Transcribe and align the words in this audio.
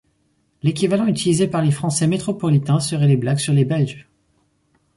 L'équivalent 0.63 1.05
utilisé 1.05 1.47
par 1.47 1.61
les 1.61 1.69
Français 1.69 2.07
métropolitains 2.07 2.79
serait 2.79 3.05
les 3.05 3.17
blagues 3.17 3.37
sur 3.37 3.53
les 3.53 3.65
Belges. 3.65 4.09